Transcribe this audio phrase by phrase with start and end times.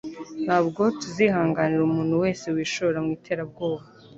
[0.45, 3.83] Ntabwo tuzihanganira umuntu wese wishora mu iterabwoba.